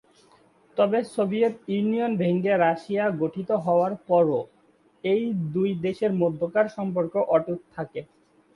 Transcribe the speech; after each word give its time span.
তবে 0.77 0.99
Soviet 1.07 1.55
Union 1.69 2.11
ভেঙ্গে 2.21 2.53
Russia 2.57 3.05
গঠিত 3.21 3.49
হওয়ার 3.65 3.93
পরও 4.07 4.41
এই 5.03 5.23
দুই 5.53 5.69
দেশের 5.85 6.11
মধ্যকার 6.21 6.67
সম্পর্ক 6.77 7.13
অটুট 7.35 7.59
থাকে। 7.75 8.01